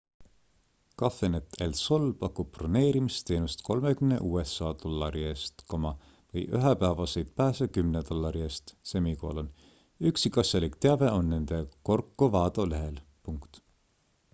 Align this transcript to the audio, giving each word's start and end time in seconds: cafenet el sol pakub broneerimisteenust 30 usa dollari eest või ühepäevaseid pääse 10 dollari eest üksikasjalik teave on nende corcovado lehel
cafenet 0.99 1.57
el 1.65 1.73
sol 1.79 2.05
pakub 2.23 2.47
broneerimisteenust 2.55 3.61
30 3.67 4.15
usa 4.29 4.71
dollari 4.85 5.25
eest 5.33 5.61
või 5.75 6.43
ühepäevaseid 6.61 7.31
pääse 7.43 7.69
10 7.77 8.09
dollari 8.09 8.43
eest 8.49 8.75
üksikasjalik 10.13 10.83
teave 10.89 11.15
on 11.19 11.33
nende 11.37 11.61
corcovado 11.93 12.67
lehel 12.75 12.99